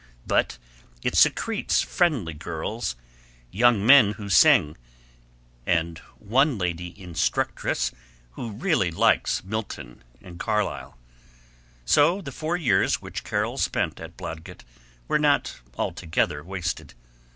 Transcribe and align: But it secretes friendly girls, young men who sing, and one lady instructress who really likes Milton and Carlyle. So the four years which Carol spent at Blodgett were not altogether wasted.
But 0.25 0.57
it 1.03 1.13
secretes 1.15 1.83
friendly 1.83 2.33
girls, 2.33 2.95
young 3.51 3.85
men 3.85 4.13
who 4.13 4.29
sing, 4.29 4.75
and 5.63 5.99
one 6.17 6.57
lady 6.57 6.99
instructress 6.99 7.91
who 8.31 8.49
really 8.49 8.89
likes 8.89 9.43
Milton 9.43 10.03
and 10.19 10.39
Carlyle. 10.39 10.97
So 11.85 12.19
the 12.19 12.31
four 12.31 12.57
years 12.57 12.99
which 12.99 13.23
Carol 13.23 13.59
spent 13.59 13.99
at 13.99 14.17
Blodgett 14.17 14.63
were 15.07 15.19
not 15.19 15.61
altogether 15.77 16.43
wasted. 16.43 16.95